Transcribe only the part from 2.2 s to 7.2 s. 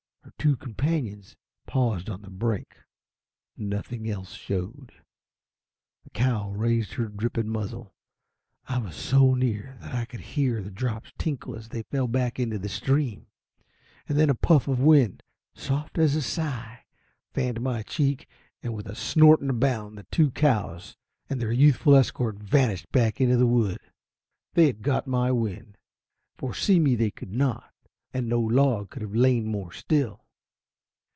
the brink. Nothing else showed. The cow raised her